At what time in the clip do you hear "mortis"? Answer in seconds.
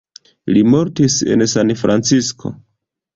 0.75-1.17